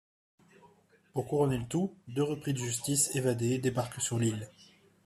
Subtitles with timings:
[1.13, 4.49] Pour couronner le tout, deux repris de justice évadés débarquent sur l'île.